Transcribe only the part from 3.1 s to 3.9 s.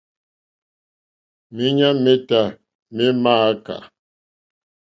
!mááká.